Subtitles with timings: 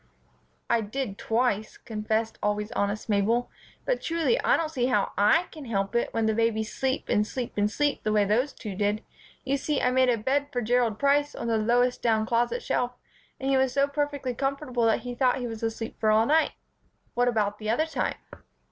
[0.67, 3.51] "I did twice," confessed always honest Mabel;
[3.85, 7.53] "but truly I don't see how I can help it when babies sleep and sleep
[7.55, 9.03] and sleep the way those two did.
[9.43, 12.93] You see, I made a bed for Gerald Price on the lowest down closet shelf,
[13.39, 16.53] and he was so perfectly comfortable that he thought he was asleep for all night."
[17.13, 18.15] "What about the other time?"